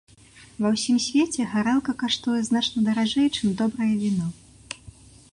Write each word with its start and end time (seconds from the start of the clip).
Ва 0.65 0.69
ўсім 0.75 0.95
свеце 1.07 1.43
гарэлка 1.51 1.93
каштуе 2.03 2.37
значна 2.49 2.79
даражэй, 2.87 3.27
чым 3.35 3.53
добрае 3.61 3.91
віно. 4.05 4.27